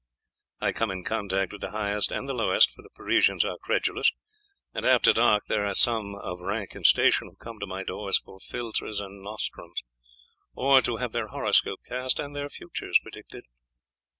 [0.59, 4.11] I come in contact with the highest and the lowest, for the Parisians are credulous,
[4.73, 8.17] and after dark there are some of rank and station who come to my doors
[8.17, 9.83] for filtres and nostrums,
[10.55, 13.43] or to have their horoscope cast and their futures predicted.